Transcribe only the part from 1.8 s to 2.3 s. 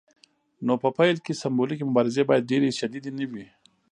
مبارزې